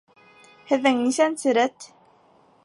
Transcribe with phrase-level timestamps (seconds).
[0.71, 1.87] Һеҙҙең нисәнсе рәт?